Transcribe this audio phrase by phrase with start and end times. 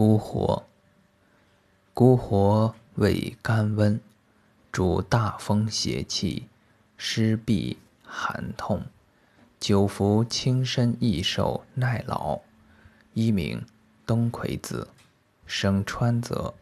[0.00, 0.64] 孤活，
[1.92, 4.00] 孤活味甘温，
[4.72, 6.48] 主大风邪气、
[6.96, 8.86] 湿痹寒痛，
[9.58, 12.40] 久服轻身益寿耐老。
[13.12, 13.62] 一名
[14.06, 14.88] 冬葵子，
[15.44, 16.54] 生川泽。